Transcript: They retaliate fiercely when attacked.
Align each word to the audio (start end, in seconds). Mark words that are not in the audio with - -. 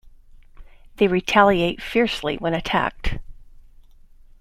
They 0.95 1.07
retaliate 1.07 1.79
fiercely 1.79 2.35
when 2.37 2.55
attacked. 2.55 3.19